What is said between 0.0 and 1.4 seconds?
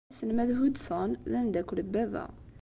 Aselmad Hudson d